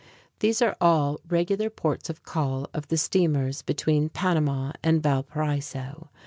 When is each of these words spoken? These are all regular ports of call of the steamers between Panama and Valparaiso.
These 0.39 0.63
are 0.63 0.75
all 0.81 1.19
regular 1.27 1.69
ports 1.69 2.09
of 2.09 2.23
call 2.23 2.67
of 2.73 2.87
the 2.87 2.97
steamers 2.97 3.61
between 3.61 4.09
Panama 4.09 4.71
and 4.83 5.03
Valparaiso. 5.03 6.09